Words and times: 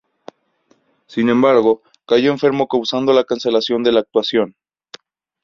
Sin 1.05 1.29
embargo, 1.29 1.83
cayó 2.07 2.31
enfermo 2.31 2.67
causando 2.67 3.13
la 3.13 3.23
cancelación 3.23 3.83
de 3.83 3.91
la 3.91 3.99
actuación. 3.99 4.55